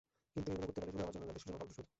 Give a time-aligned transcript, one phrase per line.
[0.33, 1.89] কিন্তু এগুলো করতে পারলে শুধু আমার জন্য না, দেশের জন্যও ফলপ্রসূ হতো।